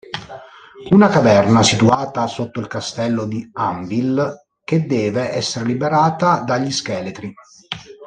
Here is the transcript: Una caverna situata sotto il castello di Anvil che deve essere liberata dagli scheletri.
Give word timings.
Una 0.89 1.09
caverna 1.09 1.61
situata 1.61 2.25
sotto 2.25 2.59
il 2.59 2.65
castello 2.65 3.25
di 3.27 3.47
Anvil 3.53 4.35
che 4.63 4.87
deve 4.87 5.29
essere 5.31 5.65
liberata 5.65 6.39
dagli 6.39 6.71
scheletri. 6.71 7.31